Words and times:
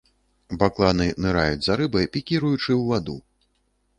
Бакланы 0.61 1.05
ныраюць 1.25 1.61
за 1.67 1.77
рыбай, 1.81 2.09
пікіруючы 2.17 2.63
ў 2.63 2.81
ваду. 2.89 3.17